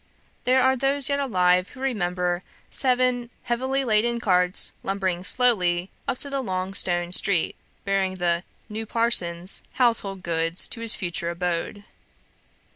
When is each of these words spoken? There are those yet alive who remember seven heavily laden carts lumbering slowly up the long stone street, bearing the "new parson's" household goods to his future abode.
There 0.45 0.63
are 0.63 0.75
those 0.75 1.09
yet 1.09 1.19
alive 1.19 1.69
who 1.69 1.79
remember 1.79 2.41
seven 2.71 3.29
heavily 3.43 3.85
laden 3.85 4.19
carts 4.19 4.73
lumbering 4.81 5.23
slowly 5.23 5.91
up 6.07 6.17
the 6.17 6.41
long 6.41 6.73
stone 6.73 7.11
street, 7.11 7.55
bearing 7.85 8.15
the 8.15 8.41
"new 8.67 8.87
parson's" 8.87 9.61
household 9.73 10.23
goods 10.23 10.67
to 10.69 10.81
his 10.81 10.95
future 10.95 11.29
abode. 11.29 11.83